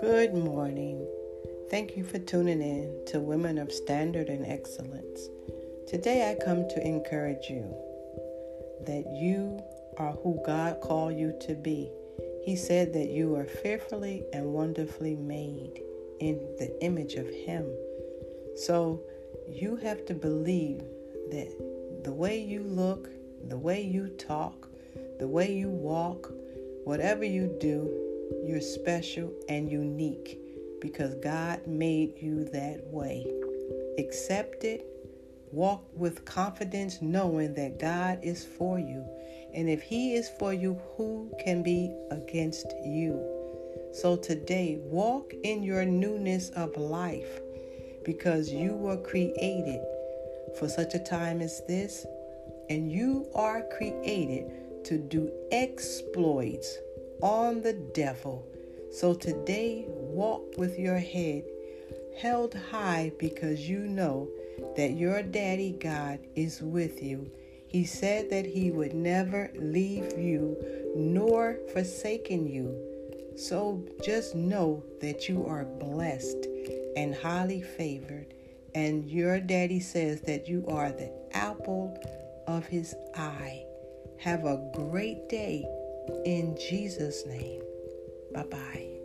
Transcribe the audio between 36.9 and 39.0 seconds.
knowing that God is for